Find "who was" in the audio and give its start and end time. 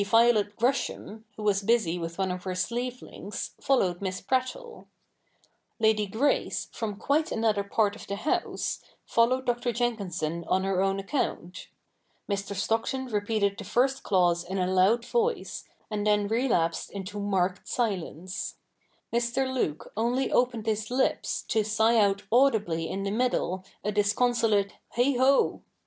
1.37-1.61